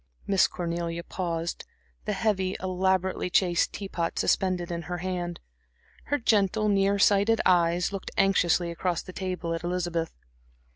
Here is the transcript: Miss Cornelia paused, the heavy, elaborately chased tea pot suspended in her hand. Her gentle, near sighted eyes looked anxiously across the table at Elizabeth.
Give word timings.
Miss 0.25 0.47
Cornelia 0.47 1.03
paused, 1.03 1.63
the 2.05 2.13
heavy, 2.13 2.55
elaborately 2.59 3.29
chased 3.29 3.71
tea 3.73 3.87
pot 3.87 4.17
suspended 4.17 4.71
in 4.71 4.81
her 4.89 4.97
hand. 4.97 5.39
Her 6.05 6.17
gentle, 6.17 6.69
near 6.69 6.97
sighted 6.97 7.39
eyes 7.45 7.93
looked 7.93 8.09
anxiously 8.17 8.71
across 8.71 9.03
the 9.03 9.13
table 9.13 9.53
at 9.53 9.63
Elizabeth. 9.63 10.15